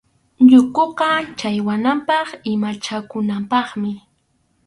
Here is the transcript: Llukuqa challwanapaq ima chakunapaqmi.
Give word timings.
Llukuqa 0.47 1.09
challwanapaq 1.37 2.27
ima 2.51 2.69
chakunapaqmi. 2.83 3.91